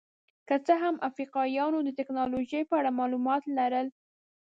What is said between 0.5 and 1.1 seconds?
څه هم